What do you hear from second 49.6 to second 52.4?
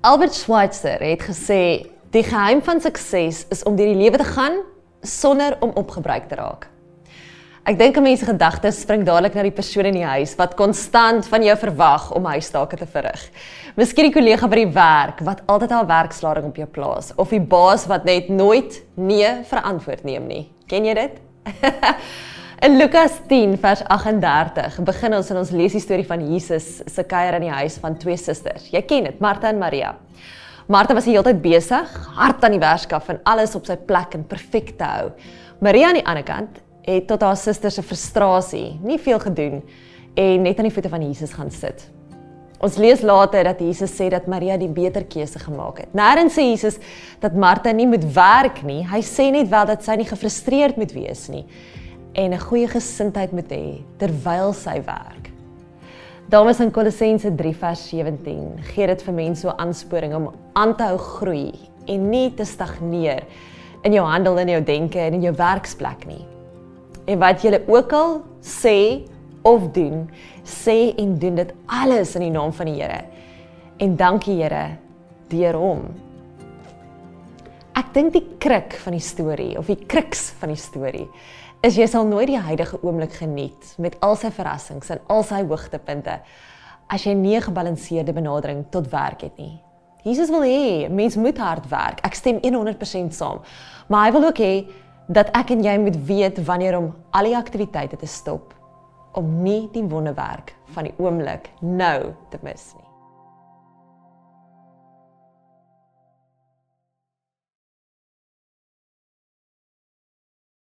dat sy nie gefrustreerd moet wees nie en 'n